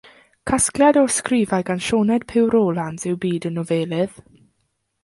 Casgliad 0.51 0.97
o 1.01 1.03
ysgrifau 1.09 1.65
gan 1.67 1.83
Sioned 1.89 2.27
Puw 2.33 2.51
Rowlands 2.55 3.07
yw 3.11 3.21
Byd 3.27 3.47
y 3.53 3.55
Nofelydd. 3.59 4.19